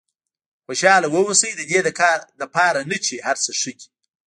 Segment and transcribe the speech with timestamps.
[0.65, 1.79] خوشاله واوسئ ددې
[2.41, 3.87] لپاره نه چې هر څه ښه دي.